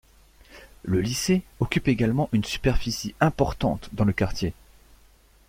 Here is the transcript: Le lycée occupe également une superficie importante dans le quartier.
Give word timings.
Le 0.81 0.99
lycée 0.99 1.43
occupe 1.59 1.87
également 1.87 2.27
une 2.33 2.43
superficie 2.43 3.13
importante 3.21 3.87
dans 3.93 4.03
le 4.03 4.13
quartier. 4.13 4.51